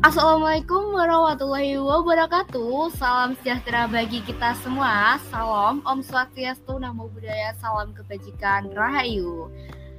Assalamualaikum 0.00 0.96
warahmatullahi 0.96 1.76
wabarakatuh. 1.76 2.88
Salam 2.96 3.36
sejahtera 3.36 3.84
bagi 3.84 4.24
kita 4.24 4.56
semua. 4.64 5.20
Salam 5.28 5.84
Om 5.84 6.00
Swastiastu, 6.00 6.80
Namo 6.80 7.12
Buddhaya, 7.12 7.52
salam 7.60 7.92
kebajikan, 7.92 8.72
Rahayu. 8.72 9.52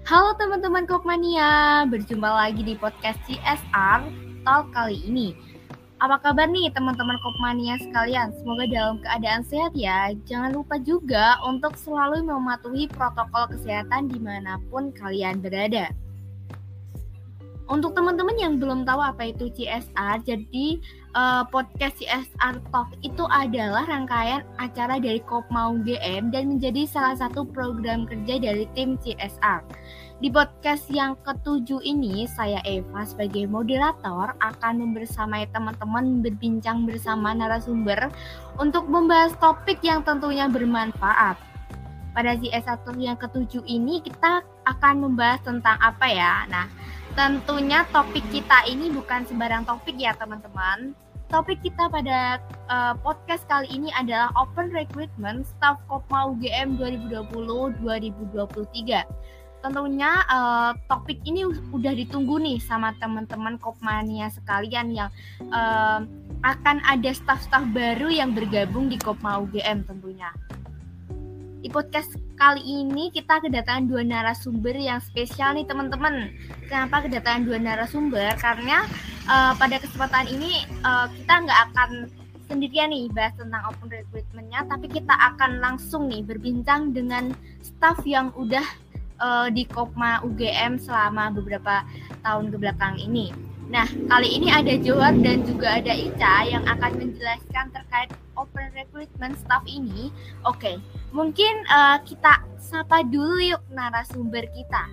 Halo 0.10 0.34
teman-teman 0.42 0.90
Kopmania, 0.90 1.86
berjumpa 1.86 2.26
lagi 2.26 2.66
di 2.66 2.74
podcast 2.82 3.22
CSR 3.30 4.10
Talk 4.42 4.74
kali 4.74 5.06
ini. 5.06 5.38
Apa 6.02 6.18
kabar 6.18 6.50
nih 6.50 6.74
teman-teman 6.74 7.22
Kopmania 7.22 7.78
sekalian? 7.78 8.34
Semoga 8.42 8.66
dalam 8.74 8.98
keadaan 9.06 9.46
sehat 9.46 9.78
ya. 9.78 10.18
Jangan 10.26 10.58
lupa 10.58 10.82
juga 10.82 11.38
untuk 11.46 11.78
selalu 11.78 12.26
mematuhi 12.26 12.90
protokol 12.90 13.54
kesehatan 13.54 14.10
di 14.10 14.18
mana 14.18 14.58
pun 14.74 14.90
kalian 14.98 15.46
berada. 15.46 15.94
Untuk 17.72 17.96
teman-teman 17.96 18.36
yang 18.36 18.60
belum 18.60 18.84
tahu 18.84 19.00
apa 19.00 19.32
itu 19.32 19.48
CSR, 19.48 20.20
jadi 20.28 20.76
uh, 21.16 21.48
podcast 21.48 21.96
CSR 22.04 22.60
Talk 22.68 22.92
itu 23.00 23.24
adalah 23.32 23.88
rangkaian 23.88 24.44
acara 24.60 25.00
dari 25.00 25.24
Kopma 25.24 25.72
UGM 25.80 26.36
dan 26.36 26.52
menjadi 26.52 26.84
salah 26.84 27.16
satu 27.16 27.48
program 27.48 28.04
kerja 28.04 28.44
dari 28.44 28.68
tim 28.76 29.00
CSR. 29.00 29.64
Di 30.20 30.28
podcast 30.28 30.84
yang 30.92 31.16
ketujuh 31.24 31.80
ini, 31.88 32.28
saya 32.28 32.60
Eva 32.68 33.08
sebagai 33.08 33.48
moderator 33.48 34.36
akan 34.44 34.74
membersamai 34.84 35.48
teman-teman 35.56 36.20
berbincang 36.20 36.84
bersama 36.84 37.32
narasumber 37.32 38.12
untuk 38.60 38.84
membahas 38.92 39.32
topik 39.40 39.80
yang 39.80 40.04
tentunya 40.04 40.52
bermanfaat. 40.52 41.40
Pada 42.12 42.36
CSR 42.36 42.84
Talk 42.84 43.00
yang 43.00 43.16
ketujuh 43.16 43.64
ini 43.64 44.04
kita 44.04 44.44
akan 44.68 45.08
membahas 45.08 45.40
tentang 45.48 45.80
apa 45.80 46.12
ya? 46.12 46.44
Nah, 46.52 46.81
Tentunya 47.12 47.84
topik 47.92 48.24
kita 48.32 48.64
ini 48.72 48.88
bukan 48.88 49.28
sembarang 49.28 49.68
topik 49.68 50.00
ya 50.00 50.16
teman-teman. 50.16 50.96
Topik 51.28 51.60
kita 51.64 51.88
pada 51.92 52.40
uh, 52.72 52.96
podcast 53.00 53.48
kali 53.48 53.68
ini 53.72 53.92
adalah 53.96 54.32
Open 54.36 54.72
Recruitment 54.72 55.48
Staff 55.48 55.80
Kopma 55.92 56.26
UGM 56.32 56.78
2020-2023. 56.80 59.04
Tentunya 59.62 60.12
uh, 60.28 60.74
topik 60.88 61.20
ini 61.28 61.46
udah 61.72 61.94
ditunggu 61.96 62.40
nih 62.40 62.60
sama 62.64 62.96
teman-teman 63.00 63.58
Kopmania 63.60 64.32
sekalian 64.32 64.92
yang 64.96 65.10
uh, 65.52 66.02
akan 66.42 66.82
ada 66.84 67.14
staff-staff 67.14 67.64
baru 67.76 68.10
yang 68.10 68.34
bergabung 68.34 68.88
di 68.88 68.98
Kopma 68.98 69.38
UGM 69.40 69.84
tentunya. 69.84 70.32
Di 71.62 71.70
podcast 71.70 72.18
kali 72.42 72.66
ini 72.66 73.14
kita 73.14 73.38
kedatangan 73.38 73.86
dua 73.86 74.02
narasumber 74.02 74.74
yang 74.74 74.98
spesial 74.98 75.54
nih 75.54 75.62
teman-teman. 75.70 76.34
Kenapa 76.66 77.06
kedatangan 77.06 77.46
dua 77.46 77.62
narasumber? 77.62 78.34
Karena 78.42 78.82
uh, 79.30 79.54
pada 79.54 79.78
kesempatan 79.78 80.26
ini 80.34 80.66
uh, 80.82 81.06
kita 81.06 81.46
nggak 81.46 81.60
akan 81.70 81.90
sendirian 82.50 82.90
nih 82.90 83.14
bahas 83.14 83.38
tentang 83.38 83.62
open 83.70 83.94
recruitmentnya, 83.94 84.66
tapi 84.66 84.90
kita 84.90 85.14
akan 85.14 85.62
langsung 85.62 86.10
nih 86.10 86.26
berbincang 86.26 86.98
dengan 86.98 87.30
staff 87.62 88.02
yang 88.10 88.34
udah 88.34 88.66
uh, 89.22 89.48
di 89.54 89.62
Kopma 89.70 90.26
UGM 90.26 90.82
selama 90.82 91.30
beberapa 91.30 91.86
tahun 92.26 92.50
ke 92.50 92.58
belakang 92.58 92.98
ini. 92.98 93.51
Nah, 93.72 93.88
kali 93.88 94.28
ini 94.36 94.52
ada 94.52 94.76
Johar 94.76 95.16
dan 95.24 95.48
juga 95.48 95.80
ada 95.80 95.96
Ica 95.96 96.44
yang 96.44 96.68
akan 96.68 96.92
menjelaskan 97.00 97.72
terkait 97.72 98.12
open 98.36 98.68
recruitment 98.76 99.40
staff 99.40 99.64
ini. 99.64 100.12
Oke, 100.44 100.76
mungkin 101.16 101.64
uh, 101.72 102.04
kita 102.04 102.44
sapa 102.60 103.08
dulu 103.08 103.40
yuk 103.40 103.64
narasumber 103.72 104.44
kita. 104.52 104.92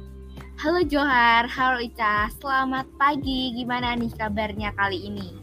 Halo 0.62 0.86
Johar, 0.86 1.50
halo 1.50 1.82
Ica, 1.82 2.30
selamat 2.38 2.86
pagi. 2.94 3.50
Gimana 3.58 3.98
nih 3.98 4.14
kabarnya 4.14 4.70
kali 4.78 5.10
ini? 5.10 5.34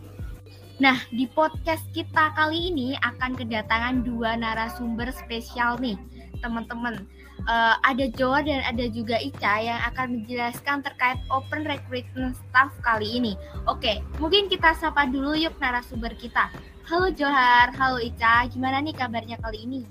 Nah, 0.80 0.96
di 1.12 1.28
podcast 1.28 1.84
kita 1.92 2.32
kali 2.40 2.72
ini 2.72 2.96
akan 3.04 3.36
kedatangan 3.36 4.08
dua 4.08 4.40
narasumber 4.40 5.12
spesial 5.12 5.76
nih, 5.84 6.00
teman-teman 6.40 7.04
uh, 7.44 7.76
ada 7.84 8.08
Joa 8.16 8.40
dan 8.46 8.64
ada 8.64 8.88
juga 8.88 9.20
Ica 9.20 9.60
yang 9.60 9.80
akan 9.92 10.22
menjelaskan 10.22 10.82
terkait 10.86 11.20
open 11.28 11.68
recruitment 11.68 12.40
staff 12.40 12.72
kali 12.80 13.20
ini. 13.20 13.34
Oke, 13.68 14.00
mungkin 14.24 14.48
kita 14.48 14.76
sapa 14.80 15.08
dulu 15.12 15.36
yuk 15.36 15.56
narasumber 15.60 16.16
kita. 16.16 16.48
Halo 16.86 17.12
Johar, 17.12 17.74
halo 17.76 18.00
Ica, 18.00 18.46
gimana 18.48 18.80
nih 18.80 18.94
kabarnya 18.94 19.42
kali 19.42 19.66
ini? 19.66 19.82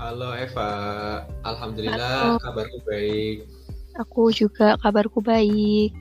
Halo 0.00 0.32
Eva, 0.32 0.70
Alhamdulillah 1.44 2.36
Halo. 2.36 2.40
kabarku 2.40 2.80
baik. 2.88 3.44
Aku 4.00 4.32
juga 4.32 4.80
kabarku 4.80 5.20
baik. 5.20 5.92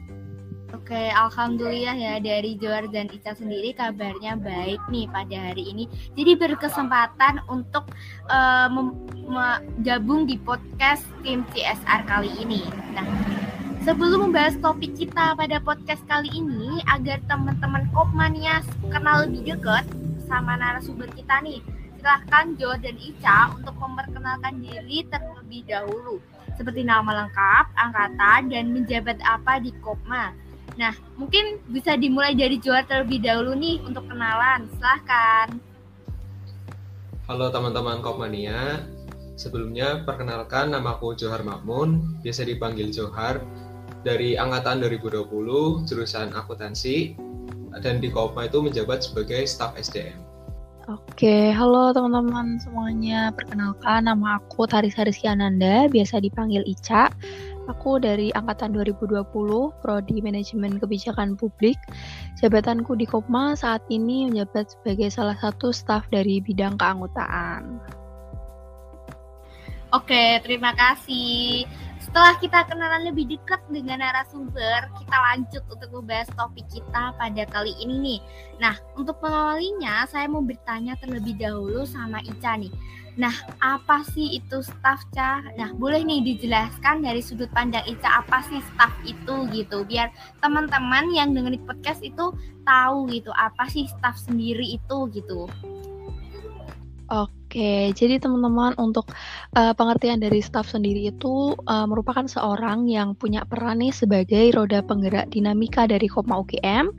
Oke, 0.80 1.12
alhamdulillah 1.12 1.92
ya 1.92 2.14
dari 2.24 2.56
Joar 2.56 2.88
dan 2.88 3.12
Ica 3.12 3.36
sendiri 3.36 3.76
kabarnya 3.76 4.40
baik 4.40 4.80
nih 4.88 5.12
pada 5.12 5.52
hari 5.52 5.76
ini. 5.76 5.92
Jadi 6.16 6.40
berkesempatan 6.40 7.44
untuk 7.52 7.92
uh, 8.32 8.72
gabung 9.84 10.24
di 10.24 10.40
podcast 10.40 11.04
tim 11.20 11.44
CSR 11.52 12.08
kali 12.08 12.32
ini. 12.40 12.64
Nah, 12.96 13.04
sebelum 13.84 14.32
membahas 14.32 14.56
topik 14.64 14.96
kita 14.96 15.36
pada 15.36 15.60
podcast 15.60 16.00
kali 16.08 16.32
ini, 16.32 16.80
agar 16.88 17.20
teman-teman 17.28 17.84
Kopmania 17.92 18.64
kenal 18.88 19.28
lebih 19.28 19.52
dekat 19.52 19.84
sama 20.32 20.56
narasumber 20.56 21.12
kita 21.12 21.44
nih, 21.44 21.60
silahkan 22.00 22.56
Jo 22.56 22.80
dan 22.80 22.96
Ica 22.96 23.52
untuk 23.52 23.76
memperkenalkan 23.76 24.64
diri 24.64 25.04
terlebih 25.12 25.68
dahulu, 25.68 26.24
seperti 26.56 26.88
nama 26.88 27.28
lengkap, 27.28 27.66
angkatan, 27.76 28.48
dan 28.48 28.72
menjabat 28.72 29.20
apa 29.28 29.60
di 29.60 29.76
Kopma. 29.84 30.49
Nah, 30.80 30.96
mungkin 31.20 31.60
bisa 31.68 32.00
dimulai 32.00 32.32
dari 32.40 32.56
Johar 32.56 32.88
terlebih 32.88 33.20
dahulu 33.20 33.52
nih 33.52 33.84
untuk 33.84 34.08
kenalan. 34.08 34.64
Silahkan. 34.80 35.60
Halo 37.28 37.52
teman-teman 37.52 38.00
Kopmania. 38.00 38.88
Sebelumnya, 39.36 40.08
perkenalkan 40.08 40.72
namaku 40.72 41.20
Johar 41.20 41.44
Makmun, 41.44 42.24
biasa 42.24 42.48
dipanggil 42.48 42.96
Johar, 42.96 43.44
dari 44.08 44.40
Angkatan 44.40 44.80
2020, 44.80 45.84
jurusan 45.84 46.32
akuntansi, 46.32 47.20
dan 47.84 48.00
di 48.00 48.08
Kopma 48.08 48.48
itu 48.48 48.64
menjabat 48.64 49.04
sebagai 49.04 49.44
staf 49.52 49.76
SDM. 49.76 50.16
Oke, 50.88 51.52
halo 51.54 51.92
teman-teman 51.92 52.56
semuanya. 52.58 53.36
Perkenalkan, 53.36 54.08
nama 54.08 54.40
aku 54.40 54.64
Taris 54.64 54.96
Haris 54.96 55.20
Ananda, 55.28 55.92
biasa 55.92 56.24
dipanggil 56.24 56.64
Ica. 56.66 57.12
Aku 57.69 58.02
dari 58.02 58.34
angkatan 58.34 58.74
2020, 58.74 59.30
prodi 59.85 60.18
Manajemen 60.25 60.81
Kebijakan 60.81 61.38
Publik. 61.38 61.78
Jabatanku 62.41 62.97
di 62.97 63.06
Kopma 63.06 63.53
saat 63.53 63.85
ini 63.94 64.25
menjabat 64.25 64.74
sebagai 64.74 65.13
salah 65.13 65.38
satu 65.38 65.69
staf 65.69 66.09
dari 66.09 66.41
bidang 66.41 66.81
keanggotaan. 66.81 67.78
Oke, 69.94 70.41
terima 70.41 70.74
kasih. 70.74 71.69
Setelah 72.09 72.42
kita 72.42 72.66
kenalan 72.66 73.06
lebih 73.06 73.38
dekat 73.38 73.62
dengan 73.70 74.02
narasumber, 74.02 74.90
kita 74.97 75.14
lanjut 75.14 75.62
untuk 75.70 75.94
membahas 75.94 76.25
topik 76.34 76.66
kita 76.74 77.14
pada 77.14 77.46
kali 77.53 77.70
ini 77.78 77.96
nih. 78.02 78.20
Nah, 78.58 78.74
untuk 78.97 79.22
mengawalinya, 79.22 80.09
saya 80.09 80.25
mau 80.25 80.42
bertanya 80.42 80.98
terlebih 80.98 81.38
dahulu 81.38 81.86
sama 81.86 82.18
Ica 82.25 82.58
nih. 82.58 82.74
Nah, 83.14 83.30
apa 83.62 84.02
sih 84.09 84.42
itu 84.42 84.58
staff, 84.66 85.06
Ca? 85.14 85.53
Nah, 85.53 85.69
boleh 85.78 86.02
nih 86.02 86.34
dijelaskan 86.34 87.06
dari 87.06 87.22
sudut 87.22 87.53
pandang 87.53 87.86
Ica 87.86 88.25
apa 88.25 88.42
sih 88.50 88.58
staff 88.74 88.90
itu 89.06 89.46
gitu, 89.53 89.86
biar 89.86 90.09
teman-teman 90.42 91.14
yang 91.14 91.38
dengerin 91.38 91.62
podcast 91.62 92.02
itu 92.02 92.34
tahu 92.66 93.06
gitu, 93.14 93.30
apa 93.38 93.69
sih 93.69 93.86
staff 93.86 94.18
sendiri 94.18 94.81
itu 94.81 94.98
gitu. 95.14 95.46
Oke, 97.14 97.39
jadi 97.56 98.22
teman-teman 98.22 98.78
untuk 98.78 99.10
uh, 99.58 99.74
pengertian 99.74 100.22
dari 100.22 100.44
staff 100.44 100.70
sendiri 100.70 101.10
itu 101.10 101.58
uh, 101.66 101.86
merupakan 101.90 102.28
seorang 102.30 102.86
yang 102.86 103.18
punya 103.18 103.48
peran 103.48 103.81
nih 103.81 103.96
sebagai 103.96 104.54
roda 104.54 104.86
penggerak 104.86 105.31
dinamika 105.34 105.90
dari 105.90 106.06
Kopma 106.06 106.38
UGM 106.44 106.92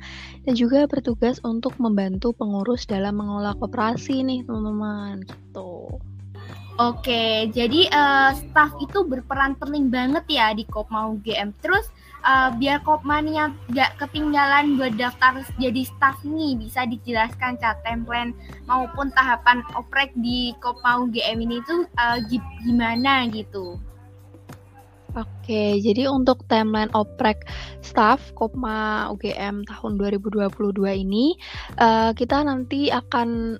dan 0.49 0.55
juga 0.56 0.88
bertugas 0.91 1.38
untuk 1.47 1.76
membantu 1.79 2.35
pengurus 2.35 2.88
dalam 2.88 3.20
mengelola 3.20 3.55
koperasi 3.61 4.25
nih 4.26 4.41
teman-teman 4.49 5.23
gitu. 5.29 6.00
Oke, 6.81 7.52
jadi 7.52 7.93
uh, 7.93 8.32
staff 8.32 8.73
itu 8.81 9.05
berperan 9.05 9.52
penting 9.61 9.93
banget 9.93 10.25
ya 10.32 10.56
di 10.56 10.64
Kopma 10.64 11.12
UGM. 11.12 11.52
Terus 11.61 11.93
uh, 12.25 12.50
biar 12.56 12.81
Kopmania 12.84 13.52
gak 13.72 13.96
ketinggalan 14.00 14.76
buat 14.76 14.96
daftar 14.96 15.40
jadi 15.56 15.82
staff 15.87 16.20
nih, 16.25 16.56
bisa 16.58 16.84
dijelaskan 16.88 17.61
cat 17.61 17.81
template 17.87 18.37
maupun 18.67 19.12
tahapan 19.12 19.64
oprek 19.76 20.12
di 20.19 20.52
Kopma 20.58 21.05
UGM 21.06 21.38
ini 21.44 21.58
tuh 21.64 21.87
uh, 21.96 22.19
gimana 22.64 23.28
gitu. 23.31 23.81
Oke, 25.19 25.82
jadi 25.82 26.06
untuk 26.06 26.46
timeline 26.46 26.90
oprek 26.94 27.43
staff 27.82 28.31
Kopma 28.38 29.11
UGM 29.11 29.66
tahun 29.66 29.99
2022 29.99 30.46
ini, 31.02 31.34
uh, 31.82 32.14
kita 32.14 32.46
nanti 32.46 32.94
akan 32.94 33.58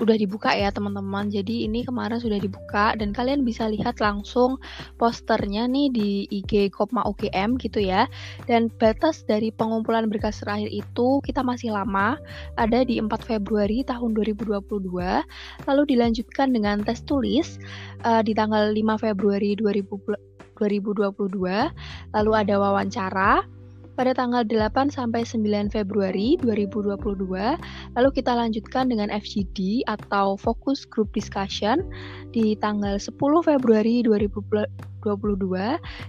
udah 0.00 0.16
dibuka 0.16 0.50
ya 0.56 0.72
teman-teman. 0.72 1.28
Jadi 1.28 1.68
ini 1.68 1.84
kemarin 1.84 2.18
sudah 2.18 2.40
dibuka 2.40 2.96
dan 2.96 3.12
kalian 3.12 3.44
bisa 3.44 3.68
lihat 3.68 4.00
langsung 4.00 4.56
posternya 4.96 5.68
nih 5.68 5.92
di 5.92 6.10
IG 6.32 6.72
Kopma 6.72 7.04
UGM 7.04 7.60
gitu 7.60 7.84
ya. 7.84 8.08
Dan 8.48 8.72
batas 8.80 9.22
dari 9.28 9.52
pengumpulan 9.52 10.08
berkas 10.08 10.40
terakhir 10.40 10.72
itu 10.72 11.20
kita 11.22 11.44
masih 11.44 11.76
lama, 11.76 12.16
ada 12.56 12.80
di 12.82 12.96
4 12.96 13.12
Februari 13.20 13.84
tahun 13.84 14.16
2022. 14.16 14.64
Lalu 15.68 15.82
dilanjutkan 15.86 16.56
dengan 16.56 16.80
tes 16.80 17.04
tulis 17.04 17.60
uh, 18.02 18.24
di 18.24 18.32
tanggal 18.32 18.72
5 18.72 19.04
Februari 19.04 19.52
2022. 19.54 20.16
Lalu 22.16 22.30
ada 22.32 22.54
wawancara 22.56 23.59
pada 24.00 24.16
tanggal 24.16 24.48
8 24.48 24.88
sampai 24.88 25.28
9 25.28 25.68
Februari 25.68 26.40
2022. 26.40 26.96
Lalu 28.00 28.08
kita 28.16 28.32
lanjutkan 28.32 28.88
dengan 28.88 29.12
FGD 29.12 29.84
atau 29.84 30.40
Focus 30.40 30.88
Group 30.88 31.12
Discussion 31.12 31.84
di 32.32 32.56
tanggal 32.56 32.96
10 32.96 33.12
Februari 33.44 34.00
2022 34.00 35.04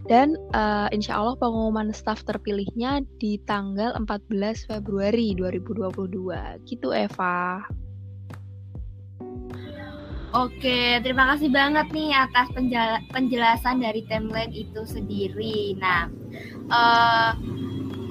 dan 0.08 0.40
uh, 0.56 0.88
insya 0.96 1.20
Allah 1.20 1.36
pengumuman 1.36 1.92
staff 1.92 2.24
terpilihnya 2.24 3.04
di 3.20 3.36
tanggal 3.44 3.92
14 4.00 4.72
Februari 4.72 5.36
2022. 5.36 6.64
Gitu 6.64 6.96
Eva. 6.96 7.60
Oke, 10.32 11.04
terima 11.04 11.36
kasih 11.36 11.52
banget 11.52 11.92
nih 11.92 12.16
atas 12.16 12.48
penjelasan 13.12 13.84
dari 13.84 14.08
timeline 14.08 14.56
itu 14.56 14.80
sendiri. 14.88 15.76
Nah, 15.76 16.08
uh, 16.72 17.36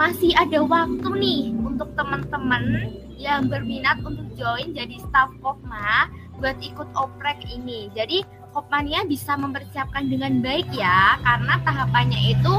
masih 0.00 0.32
ada 0.32 0.64
waktu 0.64 1.08
nih 1.20 1.52
untuk 1.60 1.92
teman-teman 1.92 2.88
yang 3.20 3.52
berminat 3.52 4.00
untuk 4.00 4.32
join 4.32 4.72
jadi 4.72 4.96
staff 4.96 5.28
Kopma 5.44 6.08
buat 6.40 6.56
ikut 6.64 6.88
oprek 6.96 7.36
ini. 7.52 7.92
Jadi 7.92 8.24
Kopmania 8.56 9.04
bisa 9.04 9.36
mempersiapkan 9.36 10.08
dengan 10.08 10.40
baik 10.40 10.72
ya 10.72 11.20
karena 11.20 11.60
tahapannya 11.68 12.32
itu 12.32 12.54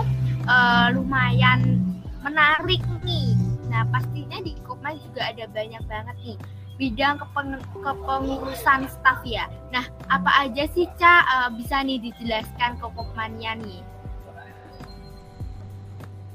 uh, 0.45 0.93
lumayan 0.93 1.81
menarik 2.21 2.85
nih. 3.01 3.33
Nah 3.73 3.89
pastinya 3.89 4.37
di 4.45 4.53
Kopma 4.61 4.93
juga 5.01 5.33
ada 5.33 5.49
banyak 5.49 5.81
banget 5.89 6.17
nih 6.21 6.37
bidang 6.77 7.25
kepeng 7.25 7.57
kepengurusan 7.81 8.85
staff 8.85 9.25
ya. 9.25 9.49
Nah 9.73 9.89
apa 10.13 10.45
aja 10.45 10.69
sih 10.77 10.85
Ca 11.01 11.25
uh, 11.25 11.49
bisa 11.57 11.81
nih 11.81 12.05
dijelaskan 12.05 12.77
ke 12.77 12.85
Kopmania 12.85 13.57
nih? 13.57 13.81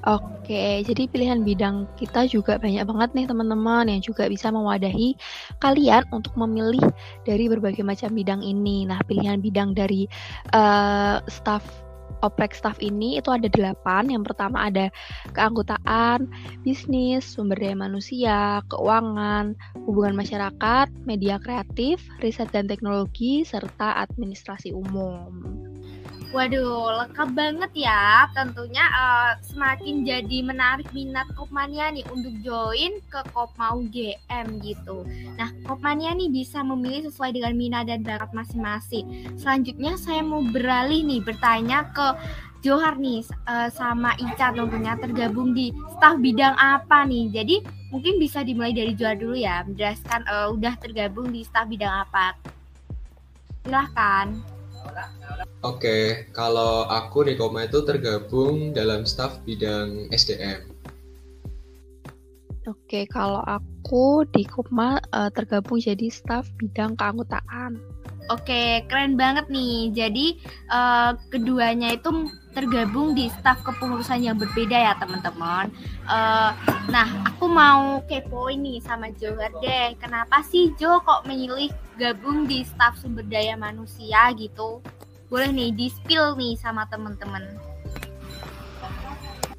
Oke, 0.06 0.86
jadi 0.86 1.10
pilihan 1.10 1.42
bidang 1.42 1.90
kita 1.98 2.30
juga 2.30 2.62
banyak 2.62 2.86
banget 2.86 3.10
nih 3.18 3.26
teman-teman 3.26 3.90
yang 3.90 3.98
juga 3.98 4.30
bisa 4.30 4.54
mewadahi 4.54 5.18
kalian 5.58 6.06
untuk 6.14 6.30
memilih 6.38 6.78
dari 7.26 7.50
berbagai 7.50 7.82
macam 7.82 8.14
bidang 8.14 8.38
ini. 8.38 8.86
Nah, 8.86 9.02
pilihan 9.02 9.42
bidang 9.42 9.74
dari 9.74 10.06
uh, 10.54 11.18
staff 11.26 11.66
oprek 12.22 12.54
staff 12.54 12.78
ini 12.78 13.18
itu 13.18 13.34
ada 13.34 13.50
delapan. 13.50 14.06
Yang 14.06 14.30
pertama 14.30 14.70
ada 14.70 14.94
keanggotaan, 15.34 16.30
bisnis, 16.62 17.26
sumber 17.26 17.58
daya 17.58 17.74
manusia, 17.74 18.62
keuangan, 18.70 19.58
hubungan 19.90 20.14
masyarakat, 20.14 20.86
media 21.02 21.42
kreatif, 21.42 21.98
riset 22.22 22.46
dan 22.54 22.70
teknologi, 22.70 23.42
serta 23.42 23.98
administrasi 24.06 24.70
umum. 24.70 25.34
Waduh, 26.34 27.06
lengkap 27.06 27.28
banget 27.38 27.86
ya. 27.86 28.26
Tentunya 28.34 28.82
uh, 28.82 29.38
semakin 29.46 30.02
jadi 30.02 30.38
menarik 30.42 30.90
minat 30.90 31.30
Kopmania 31.38 31.94
nih 31.94 32.02
untuk 32.10 32.34
join 32.42 32.98
ke 33.06 33.20
Kopma 33.30 33.78
UGM 33.78 34.58
gitu. 34.58 35.06
Nah, 35.38 35.54
Kopmania 35.62 36.10
nih 36.18 36.26
bisa 36.28 36.66
memilih 36.66 37.06
sesuai 37.08 37.30
dengan 37.30 37.54
minat 37.54 37.86
dan 37.86 38.02
bakat 38.02 38.34
masing-masing. 38.34 39.06
Selanjutnya 39.38 39.94
saya 39.94 40.20
mau 40.26 40.42
beralih 40.42 41.06
nih 41.06 41.22
bertanya 41.22 41.86
ke 41.94 42.06
Johar 42.66 42.98
nih 42.98 43.22
uh, 43.46 43.70
sama 43.70 44.18
Ica 44.18 44.50
tentunya 44.50 44.98
tergabung 44.98 45.54
di 45.54 45.70
staf 45.94 46.18
bidang 46.18 46.58
apa 46.58 47.06
nih. 47.06 47.30
Jadi 47.30 47.62
mungkin 47.94 48.18
bisa 48.18 48.42
dimulai 48.42 48.74
dari 48.74 48.98
Johar 48.98 49.14
dulu 49.14 49.38
ya, 49.38 49.62
menjelaskan 49.62 50.26
uh, 50.26 50.50
udah 50.50 50.74
tergabung 50.82 51.30
di 51.30 51.46
staf 51.46 51.70
bidang 51.70 52.02
apa. 52.02 52.34
Silahkan. 53.62 54.55
Oke, 55.66 56.30
kalau 56.30 56.86
aku 56.86 57.26
di 57.26 57.34
Koma 57.34 57.66
itu 57.66 57.82
tergabung 57.82 58.70
dalam 58.70 59.02
staf 59.02 59.42
bidang 59.42 60.06
SDM. 60.14 60.62
Oke, 62.66 63.06
kalau 63.06 63.42
aku 63.46 64.26
di 64.30 64.42
Koma 64.46 64.98
uh, 65.14 65.30
tergabung 65.30 65.78
jadi 65.78 66.10
staf 66.10 66.46
bidang 66.58 66.98
keanggotaan. 66.98 67.78
Oke, 68.26 68.82
keren 68.90 69.14
banget 69.14 69.46
nih. 69.46 69.94
Jadi 69.94 70.26
uh, 70.74 71.14
keduanya 71.30 71.94
itu 71.94 72.26
tergabung 72.50 73.14
di 73.14 73.30
staf 73.30 73.62
kepengurusan 73.62 74.18
yang 74.18 74.34
berbeda 74.34 74.74
ya 74.74 74.92
teman-teman. 74.98 75.70
Uh, 76.10 76.50
nah, 76.90 77.06
aku 77.22 77.46
mau 77.46 78.02
kepoin 78.10 78.58
nih 78.58 78.82
sama 78.82 79.14
Johar 79.14 79.54
deh. 79.62 79.94
Kenapa 80.02 80.42
sih 80.42 80.74
Jo 80.74 80.98
kok 81.06 81.22
memilih 81.30 81.70
gabung 81.96 82.44
di 82.44 82.62
staf 82.62 83.00
sumber 83.00 83.24
daya 83.26 83.56
manusia 83.56 84.32
gitu? 84.36 84.84
Boleh 85.26 85.50
nih 85.50 85.70
di 85.74 85.86
spill 85.90 86.38
nih 86.38 86.54
sama 86.60 86.86
teman-teman. 86.86 87.42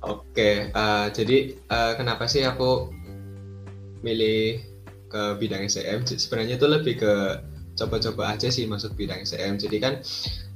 Oke, 0.06 0.72
uh, 0.72 1.12
jadi 1.12 1.58
uh, 1.68 1.94
kenapa 2.00 2.30
sih 2.30 2.46
aku 2.46 2.94
milih 4.06 4.64
ke 5.12 5.22
bidang 5.42 5.68
SCM? 5.68 6.08
Sebenarnya 6.08 6.56
itu 6.56 6.68
lebih 6.70 6.96
ke 7.02 7.14
coba-coba 7.78 8.34
aja 8.34 8.50
sih 8.50 8.66
masuk 8.66 8.98
bidang 8.98 9.22
SCM 9.22 9.62
jadi 9.62 9.78
kan 9.78 9.94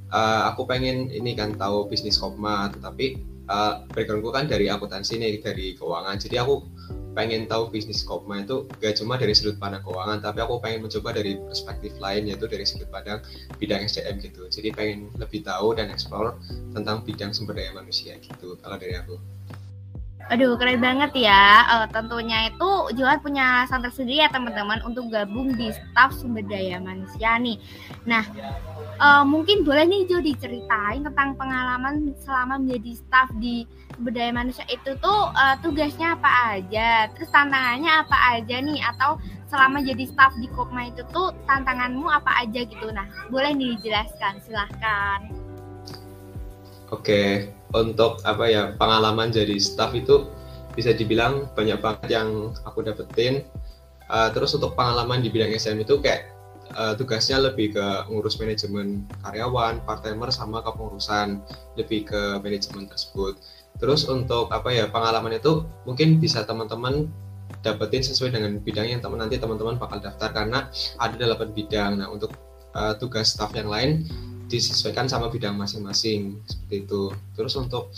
uh, 0.09 0.49
aku 0.49 0.65
pengen 0.65 1.13
ini 1.13 1.37
kan 1.37 1.53
tahu 1.53 1.85
bisnis 1.85 2.17
koma 2.17 2.73
tetapi 2.73 3.21
uh, 3.45 3.85
backgroundku 3.93 4.33
kan 4.33 4.49
dari 4.49 4.67
akuntansi 4.67 5.21
nih 5.21 5.37
dari 5.39 5.77
keuangan 5.77 6.17
jadi 6.17 6.41
aku 6.41 6.65
pengen 7.11 7.47
tahu 7.47 7.67
bisnis 7.67 8.03
koma 8.07 8.43
itu 8.43 8.67
gak 8.79 8.95
cuma 8.99 9.19
dari 9.19 9.35
sudut 9.35 9.59
pandang 9.59 9.83
keuangan 9.83 10.23
tapi 10.23 10.39
aku 10.39 10.63
pengen 10.63 10.87
mencoba 10.87 11.11
dari 11.11 11.35
perspektif 11.39 11.91
lain 11.99 12.31
yaitu 12.31 12.47
dari 12.47 12.63
sudut 12.63 12.87
pandang 12.87 13.19
bidang 13.59 13.83
SDM 13.83 14.19
gitu. 14.23 14.47
Jadi 14.47 14.71
pengen 14.71 15.11
lebih 15.19 15.43
tahu 15.43 15.75
dan 15.75 15.91
explore 15.91 16.39
tentang 16.71 17.03
bidang 17.03 17.35
sumber 17.35 17.59
daya 17.59 17.75
manusia 17.75 18.15
gitu 18.19 18.55
kalau 18.63 18.79
dari 18.79 18.95
aku 18.95 19.19
Aduh, 20.29 20.55
keren 20.55 20.79
banget 20.79 21.25
ya. 21.25 21.65
Uh, 21.67 21.87
tentunya 21.89 22.53
itu 22.53 22.69
juga 22.93 23.17
punya 23.19 23.65
alasan 23.65 23.81
tersendiri 23.81 24.23
ya 24.23 24.29
teman-teman 24.29 24.79
untuk 24.85 25.09
gabung 25.11 25.57
di 25.57 25.73
staf 25.73 26.13
sumber 26.15 26.45
daya 26.45 26.77
manusia 26.77 27.35
nih. 27.35 27.59
Nah, 28.07 28.23
uh, 29.01 29.25
mungkin 29.27 29.65
boleh 29.65 29.83
nih 29.89 30.07
Jo 30.07 30.23
diceritain 30.23 31.03
tentang 31.03 31.35
pengalaman 31.35 32.15
selama 32.21 32.61
menjadi 32.61 33.01
staf 33.01 33.27
di 33.41 33.67
sumber 33.91 34.15
daya 34.15 34.31
manusia 34.31 34.63
itu 34.71 34.95
tuh 35.03 35.35
uh, 35.35 35.55
tugasnya 35.59 36.15
apa 36.15 36.55
aja, 36.55 37.11
terus 37.11 37.27
tantangannya 37.27 37.91
apa 37.91 38.17
aja 38.39 38.55
nih, 38.63 38.79
atau 38.95 39.19
selama 39.51 39.83
jadi 39.83 40.07
staf 40.07 40.31
di 40.39 40.47
Kopma 40.55 40.87
itu 40.95 41.03
tuh 41.11 41.35
tantanganmu 41.43 42.07
apa 42.07 42.39
aja 42.39 42.63
gitu. 42.63 42.87
Nah, 42.87 43.03
boleh 43.27 43.51
nih 43.51 43.75
dijelaskan, 43.83 44.39
silahkan. 44.47 45.27
Oke, 46.87 47.51
untuk 47.71 48.19
apa 48.27 48.45
ya 48.47 48.63
pengalaman 48.75 49.31
jadi 49.31 49.55
staff 49.59 49.95
itu 49.95 50.27
bisa 50.75 50.95
dibilang 50.95 51.51
banyak 51.55 51.79
banget 51.79 52.21
yang 52.21 52.55
aku 52.63 52.83
dapetin. 52.83 53.43
Uh, 54.11 54.27
terus 54.35 54.51
untuk 54.51 54.75
pengalaman 54.75 55.23
di 55.23 55.31
bidang 55.31 55.55
SM 55.55 55.79
itu 55.79 56.03
kayak 56.03 56.27
uh, 56.75 56.93
tugasnya 56.99 57.39
lebih 57.39 57.75
ke 57.75 57.85
ngurus 58.11 58.39
manajemen 58.43 59.07
karyawan, 59.23 59.79
part 59.87 60.03
timer 60.03 60.27
sama 60.35 60.59
kepengurusan 60.59 61.39
lebih 61.79 62.11
ke 62.11 62.21
manajemen 62.43 62.91
tersebut. 62.91 63.39
Terus 63.79 64.03
untuk 64.11 64.51
apa 64.51 64.67
ya 64.71 64.91
pengalaman 64.91 65.39
itu 65.39 65.63
mungkin 65.87 66.19
bisa 66.19 66.43
teman-teman 66.43 67.07
dapetin 67.63 68.03
sesuai 68.03 68.35
dengan 68.35 68.59
bidang 68.59 68.87
yang 68.87 68.99
teman 69.03 69.19
nanti 69.23 69.39
teman-teman 69.39 69.79
bakal 69.79 70.03
daftar 70.03 70.31
karena 70.31 70.67
ada 70.99 71.15
delapan 71.15 71.49
bidang. 71.55 71.91
Nah 72.03 72.07
untuk 72.11 72.35
uh, 72.75 72.95
tugas 72.99 73.31
staff 73.31 73.51
yang 73.55 73.71
lain 73.71 74.07
disesuaikan 74.51 75.07
sama 75.07 75.31
bidang 75.31 75.55
masing-masing 75.55 76.43
seperti 76.43 76.83
itu. 76.83 77.15
Terus 77.39 77.55
untuk 77.55 77.95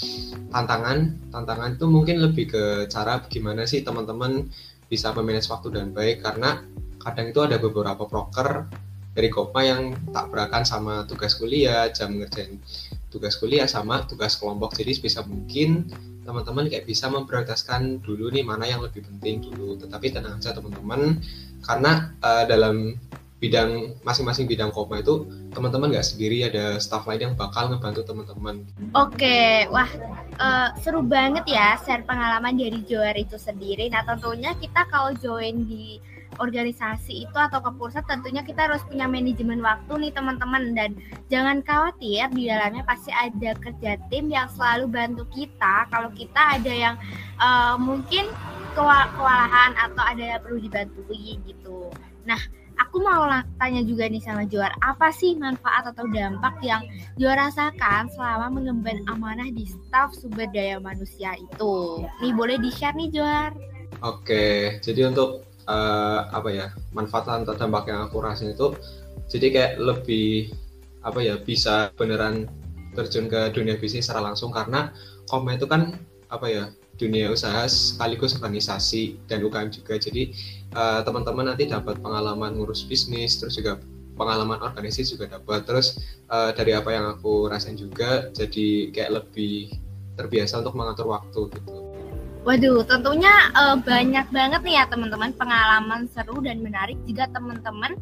tantangan, 0.53 1.17
tantangan 1.33 1.73
itu 1.73 1.85
mungkin 1.89 2.21
lebih 2.21 2.53
ke 2.53 2.63
cara 2.93 3.25
bagaimana 3.25 3.65
sih 3.65 3.81
teman-teman 3.81 4.45
bisa 4.85 5.09
memanage 5.17 5.49
waktu 5.49 5.73
dan 5.73 5.89
baik 5.89 6.21
karena 6.21 6.61
kadang 7.01 7.33
itu 7.33 7.41
ada 7.41 7.57
beberapa 7.57 8.05
proker 8.05 8.69
dari 9.13 9.29
Kopma 9.29 9.61
yang 9.65 9.97
tak 10.13 10.29
berakan 10.29 10.65
sama 10.65 11.05
tugas 11.09 11.37
kuliah, 11.37 11.89
jam 11.89 12.17
ngerjain 12.17 12.61
tugas 13.09 13.37
kuliah 13.37 13.65
sama 13.69 14.05
tugas 14.05 14.37
kelompok. 14.37 14.73
Jadi 14.77 15.01
bisa 15.01 15.21
mungkin 15.25 15.89
teman-teman 16.23 16.71
kayak 16.71 16.87
bisa 16.87 17.11
memprioritaskan 17.11 18.01
dulu 18.01 18.31
nih 18.33 18.41
mana 18.41 18.65
yang 18.65 18.81
lebih 18.81 19.05
penting 19.05 19.45
dulu. 19.45 19.77
Tetapi 19.77 20.13
tenang 20.13 20.41
aja 20.41 20.53
teman-teman 20.53 21.21
karena 21.61 22.13
uh, 22.25 22.43
dalam 22.49 22.97
bidang 23.43 23.99
masing-masing 24.07 24.47
bidang 24.47 24.71
koma 24.71 25.03
itu 25.03 25.27
teman-teman 25.51 25.91
nggak 25.91 26.07
sendiri 26.07 26.47
ada 26.47 26.79
staff 26.79 27.03
lain 27.03 27.27
yang 27.27 27.33
bakal 27.35 27.67
ngebantu 27.67 28.07
teman-teman. 28.07 28.63
Oke, 28.95 29.67
wah 29.67 29.91
uh, 30.39 30.71
seru 30.79 31.03
banget 31.03 31.43
ya 31.51 31.75
share 31.83 32.07
pengalaman 32.07 32.55
dari 32.55 32.79
Joer 32.87 33.19
itu 33.19 33.35
sendiri. 33.35 33.91
Nah 33.91 34.07
tentunya 34.07 34.55
kita 34.55 34.87
kalau 34.87 35.11
join 35.19 35.67
di 35.67 35.99
organisasi 36.41 37.29
itu 37.29 37.37
atau 37.37 37.61
kepengurusan 37.61 38.05
tentunya 38.09 38.41
kita 38.41 38.65
harus 38.65 38.81
punya 38.89 39.05
manajemen 39.05 39.61
waktu 39.61 39.91
nih 40.01 40.11
teman-teman 40.15 40.73
dan 40.73 40.97
jangan 41.29 41.61
khawatir 41.61 42.25
di 42.33 42.49
dalamnya 42.49 42.81
pasti 42.87 43.13
ada 43.13 43.53
kerja 43.61 44.01
tim 44.09 44.33
yang 44.33 44.49
selalu 44.49 44.89
bantu 44.89 45.23
kita 45.29 45.85
kalau 45.93 46.09
kita 46.15 46.57
ada 46.57 46.73
yang 46.73 46.95
uh, 47.37 47.77
mungkin 47.77 48.25
kewalahan 48.73 49.77
atau 49.77 50.01
ada 50.01 50.23
yang 50.23 50.41
perlu 50.41 50.57
dibantuin 50.57 51.37
gitu. 51.45 51.93
Nah, 52.25 52.41
aku 52.79 53.01
mau 53.01 53.25
tanya 53.57 53.81
juga 53.85 54.05
nih 54.09 54.21
sama 54.21 54.45
Juar, 54.45 54.73
apa 54.81 55.09
sih 55.09 55.33
manfaat 55.37 55.89
atau 55.89 56.05
dampak 56.09 56.57
yang 56.61 56.83
Juar 57.17 57.37
rasakan 57.37 58.09
selama 58.13 58.59
mengemban 58.59 59.01
amanah 59.09 59.49
di 59.49 59.65
staf 59.65 60.13
sumber 60.13 60.49
daya 60.53 60.77
manusia 60.77 61.33
itu? 61.37 62.05
Nih 62.21 62.33
boleh 62.33 62.61
di-share 62.61 62.95
nih 62.95 63.09
Juar. 63.13 63.51
Oke, 64.03 64.77
jadi 64.81 65.09
untuk 65.09 65.45
uh, 65.69 66.27
apa 66.29 66.49
ya 66.49 66.67
manfaat 66.91 67.45
atau 67.45 67.55
dampak 67.55 67.89
yang 67.89 68.09
aku 68.09 68.19
rasain 68.19 68.53
itu, 68.53 68.73
jadi 69.29 69.47
kayak 69.53 69.73
lebih 69.79 70.51
apa 71.03 71.19
ya 71.19 71.35
bisa 71.39 71.91
beneran 71.99 72.47
terjun 72.95 73.27
ke 73.27 73.51
dunia 73.51 73.75
bisnis 73.75 74.07
secara 74.07 74.31
langsung 74.31 74.53
karena 74.53 74.93
Koma 75.27 75.57
itu 75.57 75.65
kan 75.65 75.97
apa 76.29 76.47
ya 76.49 76.63
dunia 76.97 77.33
usaha 77.33 77.65
sekaligus 77.65 78.37
organisasi 78.37 79.17
dan 79.25 79.41
UKM 79.41 79.69
juga. 79.73 79.97
Jadi 79.97 80.33
uh, 80.77 81.01
teman-teman 81.01 81.53
nanti 81.53 81.65
dapat 81.65 81.97
pengalaman 81.99 82.57
ngurus 82.57 82.85
bisnis, 82.85 83.41
terus 83.41 83.57
juga 83.57 83.81
pengalaman 84.13 84.61
organisasi 84.61 85.17
juga 85.17 85.37
dapat. 85.39 85.65
Terus 85.65 85.97
uh, 86.29 86.53
dari 86.53 86.77
apa 86.77 86.93
yang 86.93 87.05
aku 87.17 87.49
rasain 87.49 87.77
juga, 87.77 88.29
jadi 88.31 88.93
kayak 88.93 89.11
lebih 89.23 89.73
terbiasa 90.13 90.61
untuk 90.61 90.77
mengatur 90.77 91.09
waktu 91.09 91.49
gitu. 91.57 91.73
Waduh, 92.43 92.83
tentunya 92.83 93.31
uh, 93.55 93.79
banyak 93.79 94.27
banget 94.29 94.61
nih 94.67 94.75
ya 94.75 94.83
teman-teman 94.91 95.31
pengalaman 95.39 96.11
seru 96.11 96.43
dan 96.43 96.59
menarik 96.59 96.99
jika 97.07 97.31
teman-teman 97.31 97.95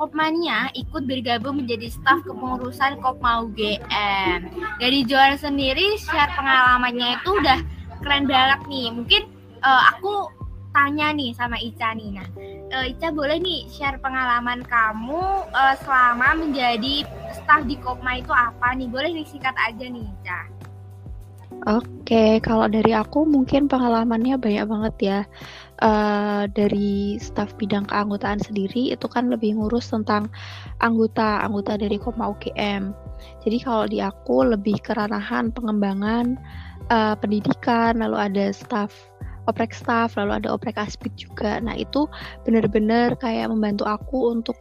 Kopmania 0.00 0.72
ikut 0.72 1.04
bergabung 1.04 1.62
menjadi 1.62 1.92
staf 1.92 2.24
kepengurusan 2.24 2.98
Kopma 3.04 3.44
UGM. 3.46 4.50
Dari 4.80 5.04
juara 5.04 5.36
sendiri 5.36 6.00
share 6.00 6.32
pengalamannya 6.32 7.20
itu 7.20 7.30
udah 7.36 7.60
keren 8.02 8.26
banget 8.26 8.60
nih. 8.66 8.90
Mungkin 8.90 9.22
uh, 9.62 9.82
aku 9.94 10.28
tanya 10.74 11.14
nih 11.14 11.30
sama 11.36 11.56
Ica 11.60 11.94
nih. 11.94 12.18
Nah, 12.18 12.28
uh, 12.74 12.84
Ica 12.88 13.14
boleh 13.14 13.38
nih 13.38 13.68
share 13.70 14.00
pengalaman 14.02 14.64
kamu 14.66 15.46
uh, 15.52 15.74
selama 15.84 16.42
menjadi 16.42 17.06
staf 17.32 17.64
di 17.64 17.78
Kopma 17.78 18.18
itu 18.18 18.32
apa 18.34 18.74
nih? 18.74 18.88
Boleh 18.90 19.14
nih 19.14 19.26
singkat 19.28 19.54
aja 19.56 19.86
nih 19.86 20.02
Ica. 20.02 20.40
Oke, 21.62 22.42
kalau 22.42 22.66
dari 22.66 22.90
aku 22.90 23.22
mungkin 23.22 23.70
pengalamannya 23.70 24.34
banyak 24.34 24.66
banget 24.66 24.94
ya. 24.98 25.20
Uh, 25.82 26.46
dari 26.54 27.18
staf 27.18 27.58
bidang 27.58 27.86
keanggotaan 27.90 28.38
sendiri 28.38 28.94
itu 28.94 29.06
kan 29.10 29.26
lebih 29.26 29.58
ngurus 29.58 29.90
tentang 29.90 30.30
anggota 30.78 31.42
anggota 31.42 31.78
dari 31.78 31.98
Kopma 32.02 32.30
UGM. 32.34 32.90
Jadi 33.46 33.58
kalau 33.62 33.86
di 33.86 33.98
aku 34.02 34.46
lebih 34.46 34.78
keranahan 34.82 35.54
pengembangan 35.54 36.38
uh, 36.90 37.14
pendidikan, 37.18 38.00
lalu 38.00 38.16
ada 38.18 38.50
staff 38.50 39.12
oprek 39.50 39.74
staff, 39.74 40.14
lalu 40.14 40.38
ada 40.38 40.54
oprek 40.54 40.78
aspid 40.78 41.10
juga. 41.18 41.58
Nah 41.58 41.74
itu 41.74 42.06
benar-benar 42.46 43.18
kayak 43.18 43.50
membantu 43.50 43.84
aku 43.90 44.30
untuk 44.30 44.58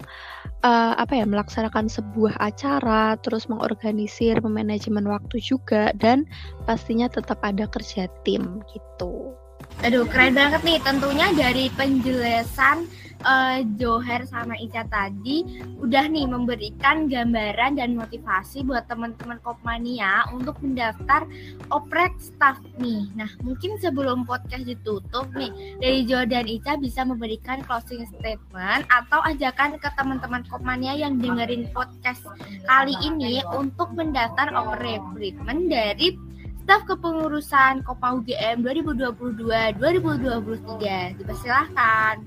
uh, 0.66 0.98
apa 0.98 1.22
ya 1.22 1.26
melaksanakan 1.30 1.86
sebuah 1.86 2.38
acara, 2.42 3.18
terus 3.22 3.46
mengorganisir, 3.46 4.42
memanajemen 4.42 5.06
waktu 5.06 5.38
juga, 5.38 5.94
dan 5.98 6.26
pastinya 6.66 7.06
tetap 7.06 7.38
ada 7.46 7.70
kerja 7.70 8.10
tim 8.26 8.62
gitu. 8.74 9.38
Aduh 9.82 10.06
keren 10.06 10.38
banget 10.38 10.62
nih 10.62 10.78
tentunya 10.82 11.28
dari 11.34 11.66
penjelasan 11.74 12.86
uh, 13.26 13.60
Joher 13.78 14.26
sama 14.30 14.58
Ica 14.58 14.86
tadi 14.90 15.46
udah 15.82 16.06
nih 16.10 16.26
memberikan 16.30 17.10
gambaran 17.10 17.78
dan 17.78 17.98
motivasi 17.98 18.66
buat 18.66 18.86
teman-teman 18.86 19.42
Kopmania 19.42 20.30
untuk 20.34 20.58
mendaftar 20.62 21.26
oprek 21.74 22.14
staff 22.22 22.62
nih. 22.78 23.10
Nah, 23.18 23.30
mungkin 23.42 23.78
sebelum 23.82 24.26
podcast 24.26 24.70
ditutup 24.70 25.30
nih, 25.34 25.50
dari 25.82 26.06
Jo 26.06 26.26
dan 26.26 26.46
Ica 26.46 26.78
bisa 26.78 27.02
memberikan 27.06 27.66
closing 27.66 28.06
statement 28.18 28.86
atau 28.90 29.20
ajakan 29.26 29.82
ke 29.82 29.90
teman-teman 29.98 30.46
Kopmania 30.50 30.94
yang 30.94 31.18
dengerin 31.18 31.70
podcast 31.74 32.26
kali 32.70 32.94
ini 33.02 33.42
untuk 33.54 33.90
mendaftar 33.98 34.54
oprek 34.54 35.02
recruitment 35.18 35.70
dari 35.70 36.14
staf 36.62 36.86
kepengurusan 36.86 37.82
Kopma 37.82 38.22
UGM 38.22 38.62
2022-2023. 38.62 41.18
Dipersilahkan. 41.18 42.22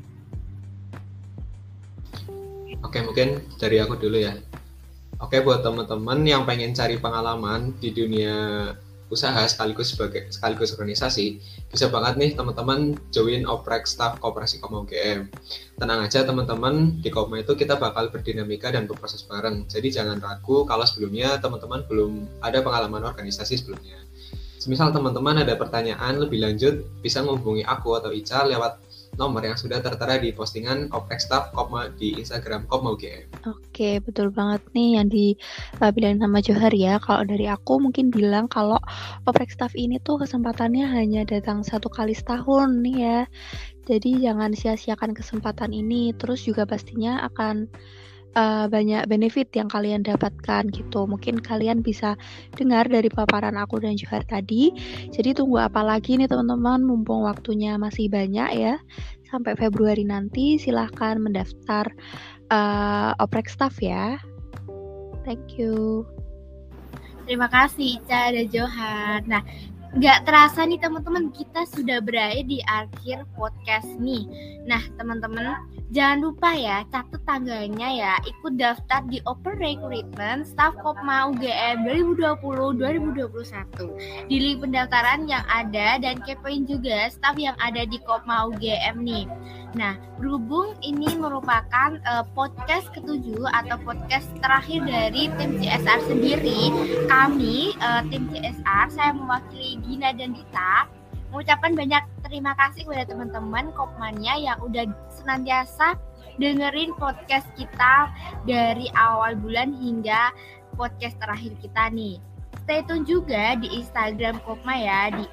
Oke, 2.85 3.00
mungkin 3.00 3.41
dari 3.57 3.81
aku 3.81 3.97
dulu 3.97 4.21
ya. 4.21 4.37
Oke, 5.23 5.38
buat 5.41 5.62
teman-teman 5.62 6.26
yang 6.26 6.43
pengen 6.45 6.75
cari 6.75 6.99
pengalaman 6.99 7.73
di 7.79 7.95
dunia 7.95 8.35
usaha 9.14 9.47
sekaligus 9.47 9.95
sebagai 9.95 10.26
sekaligus 10.33 10.75
organisasi, 10.75 11.38
bisa 11.71 11.87
banget 11.87 12.19
nih 12.19 12.31
teman-teman 12.35 12.99
join 13.14 13.47
oprek 13.47 13.87
staff 13.87 14.19
Koperasi 14.19 14.59
Koma 14.59 14.83
UGM. 14.83 15.31
Tenang 15.79 16.05
aja 16.05 16.26
teman-teman, 16.26 16.99
di 16.99 17.14
Koma 17.14 17.41
itu 17.41 17.55
kita 17.55 17.79
bakal 17.79 18.11
berdinamika 18.11 18.75
dan 18.75 18.91
berproses 18.91 19.23
bareng. 19.25 19.71
Jadi 19.71 19.95
jangan 19.95 20.19
ragu 20.19 20.67
kalau 20.67 20.83
sebelumnya 20.83 21.38
teman-teman 21.38 21.87
belum 21.87 22.26
ada 22.43 22.59
pengalaman 22.61 23.07
organisasi 23.07 23.62
sebelumnya. 23.62 24.03
Semisal 24.64 24.97
teman-teman 24.97 25.44
ada 25.44 25.61
pertanyaan 25.61 26.16
lebih 26.16 26.40
lanjut, 26.40 26.88
bisa 27.04 27.21
menghubungi 27.21 27.68
aku 27.68 28.00
atau 28.00 28.09
Ica 28.09 28.49
lewat 28.49 28.80
nomor 29.21 29.44
yang 29.44 29.61
sudah 29.61 29.76
tertera 29.85 30.16
di 30.16 30.33
postingan 30.33 30.88
Kopek 30.88 31.21
Staff 31.21 31.52
Kopma 31.52 31.92
di 31.92 32.16
Instagram 32.16 32.64
Kopma 32.64 32.97
UGM. 32.97 33.44
Oke, 33.44 34.00
betul 34.00 34.33
banget 34.33 34.64
nih 34.73 34.97
yang 34.97 35.12
dibilang 35.12 36.16
sama 36.16 36.40
Johar 36.40 36.73
ya. 36.73 36.97
Kalau 36.97 37.28
dari 37.28 37.44
aku 37.44 37.76
mungkin 37.76 38.09
bilang 38.09 38.49
kalau 38.49 38.80
Kopek 39.28 39.52
Staff 39.52 39.76
ini 39.76 40.00
tuh 40.00 40.25
kesempatannya 40.25 40.88
hanya 40.88 41.28
datang 41.28 41.61
satu 41.61 41.92
kali 41.92 42.16
setahun 42.16 42.80
nih 42.80 42.97
ya. 43.04 43.21
Jadi 43.85 44.25
jangan 44.25 44.56
sia-siakan 44.56 45.12
kesempatan 45.12 45.76
ini. 45.76 46.16
Terus 46.16 46.40
juga 46.40 46.64
pastinya 46.64 47.21
akan 47.28 47.68
uh, 48.35 48.67
banyak 48.71 49.07
benefit 49.09 49.50
yang 49.55 49.71
kalian 49.71 50.03
dapatkan 50.03 50.69
gitu. 50.71 51.07
Mungkin 51.07 51.41
kalian 51.41 51.81
bisa 51.81 52.19
dengar 52.55 52.87
dari 52.87 53.09
paparan 53.11 53.57
aku 53.59 53.81
dan 53.81 53.99
Johar 53.99 54.23
tadi. 54.26 54.75
Jadi 55.11 55.35
tunggu 55.35 55.62
apa 55.62 55.81
lagi 55.83 56.19
nih 56.19 56.29
teman-teman, 56.29 56.85
mumpung 56.85 57.25
waktunya 57.25 57.75
masih 57.81 58.11
banyak 58.11 58.50
ya. 58.55 58.75
Sampai 59.31 59.59
Februari 59.59 60.07
nanti 60.07 60.61
silahkan 60.61 61.19
mendaftar 61.19 61.91
uh, 62.55 63.17
oprek 63.19 63.50
staff 63.50 63.79
ya. 63.83 64.21
Thank 65.25 65.57
you. 65.57 66.05
Terima 67.25 67.49
kasih 67.49 67.97
Ica 67.97 68.37
dan 68.37 68.47
Johan. 68.53 69.21
Nah, 69.25 69.41
nggak 69.95 70.27
terasa 70.27 70.67
nih 70.67 70.83
teman-teman 70.83 71.31
kita 71.31 71.63
sudah 71.71 72.03
berada 72.03 72.43
di 72.43 72.59
akhir 72.67 73.31
podcast 73.39 73.87
nih. 74.03 74.27
Nah 74.67 74.83
teman-teman 74.99 75.55
jangan 75.95 76.19
lupa 76.19 76.51
ya 76.51 76.83
catat 76.91 77.23
tanggalnya 77.23 77.89
ya 77.95 78.19
ikut 78.27 78.59
daftar 78.59 79.07
di 79.07 79.23
Open 79.31 79.55
Recruitment 79.63 80.51
Staff 80.51 80.75
Kopma 80.83 81.31
UGM 81.31 81.87
2020-2021 82.19 84.27
di 84.27 84.37
link 84.43 84.67
pendaftaran 84.67 85.31
yang 85.31 85.47
ada 85.47 86.03
dan 86.03 86.19
kepoin 86.27 86.67
juga 86.67 87.07
staff 87.07 87.39
yang 87.39 87.55
ada 87.63 87.87
di 87.87 88.03
Kopma 88.03 88.51
UGM 88.51 88.99
nih. 88.99 89.31
Nah, 89.75 89.99
berhubung 90.23 90.79
ini 90.87 91.19
merupakan 91.19 91.99
uh, 92.07 92.23
podcast 92.33 92.87
ketujuh 92.95 93.43
atau 93.51 93.75
podcast 93.83 94.31
terakhir 94.39 94.87
dari 94.87 95.27
tim 95.35 95.59
CSR 95.59 96.01
sendiri, 96.07 96.71
kami 97.11 97.75
uh, 97.83 98.07
tim 98.07 98.31
CSR 98.31 98.87
saya 98.95 99.11
mewakili 99.19 99.83
Gina 99.85 100.11
dan 100.17 100.33
Dita 100.33 100.88
mengucapkan 101.35 101.75
banyak 101.75 102.03
terima 102.23 102.55
kasih 102.55 102.87
kepada 102.87 103.11
teman-teman 103.11 103.75
Kopmania 103.75 104.38
yang 104.38 104.59
udah 104.62 104.87
senantiasa 105.11 105.99
dengerin 106.38 106.95
podcast 106.95 107.47
kita 107.59 108.11
dari 108.47 108.87
awal 108.95 109.35
bulan 109.38 109.75
hingga 109.75 110.31
podcast 110.79 111.19
terakhir 111.19 111.55
kita 111.59 111.91
nih. 111.91 112.23
Stay 112.64 112.87
tune 112.87 113.03
juga 113.03 113.59
di 113.59 113.67
Instagram 113.83 114.38
Kopma 114.47 114.79
ya 114.79 115.11
di 115.11 115.26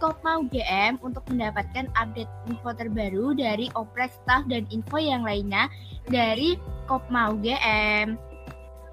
Kopma 0.00 0.40
UGM 0.40 0.96
untuk 1.04 1.28
mendapatkan 1.28 1.92
update 1.92 2.32
info 2.48 2.72
terbaru 2.72 3.36
dari 3.36 3.68
oprek 3.76 4.08
staff 4.24 4.48
dan 4.48 4.64
info 4.72 4.96
yang 4.96 5.28
lainnya 5.28 5.68
dari 6.08 6.56
Kopma 6.88 7.36
UGM. 7.36 8.27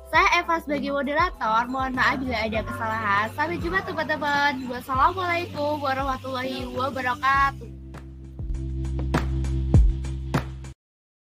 Saya 0.09 0.27
Eva 0.39 0.55
sebagai 0.63 0.95
moderator, 0.95 1.61
mohon 1.67 1.93
maaf 1.97 2.21
bila 2.23 2.37
ada 2.39 2.59
kesalahan. 2.63 3.27
Sampai 3.35 3.59
jumpa 3.59 3.83
teman-teman. 3.83 4.53
Wassalamualaikum 4.71 5.83
warahmatullahi 5.83 6.63
wabarakatuh. 6.71 7.74